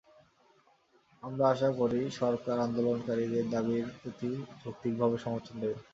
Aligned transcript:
আমরা 1.23 1.43
আশা 1.49 1.69
করি, 1.79 1.99
সরকার 2.19 2.57
আন্দোলনকারীদের 2.59 3.45
দাবির 3.49 3.85
প্রতি 3.99 4.29
যৌক্তিকভাবে 4.61 5.17
সমর্থন 5.17 5.55
দেবে। 5.61 5.75